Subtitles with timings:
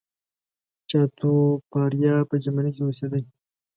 [0.89, 3.23] چاټوپاړیا په جرمني کې اوسېدی.